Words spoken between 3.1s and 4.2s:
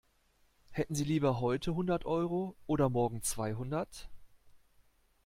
zweihundert?